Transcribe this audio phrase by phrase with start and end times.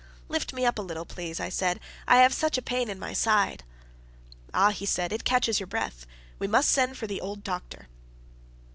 [0.29, 3.13] "Lift me up a little, please," I said, "I have such a pain in my
[3.13, 3.63] side!"
[4.51, 6.07] "Ah!" he said, "it catches your breath.
[6.39, 7.87] We must send for the old doctor."